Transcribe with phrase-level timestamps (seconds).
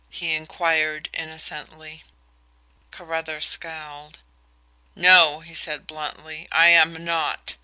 [0.09, 2.03] he inquired innocently.
[2.89, 4.17] Carruthers scowled.
[4.95, 6.47] "No," he said bluntly.
[6.51, 7.55] "I am not.